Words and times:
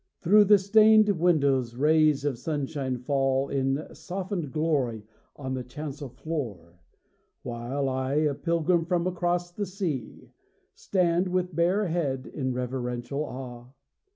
Through 0.23 0.45
the 0.45 0.57
stained 0.57 1.09
windows 1.09 1.75
rays 1.75 2.25
of 2.25 2.39
sunshine 2.39 2.97
fall 2.97 3.49
In 3.49 3.85
softened 3.93 4.51
glory 4.51 5.05
on 5.35 5.53
the 5.53 5.63
chancel 5.63 6.09
floor; 6.09 6.79
While 7.43 7.87
I, 7.87 8.13
a 8.15 8.33
pilgrim 8.33 8.83
from 8.85 9.05
across 9.05 9.51
the 9.51 9.67
sea, 9.67 10.31
stand 10.73 11.27
with 11.27 11.55
bare 11.55 11.85
head 11.85 12.25
in 12.25 12.51
reverential 12.51 13.23
awe. 13.23 13.67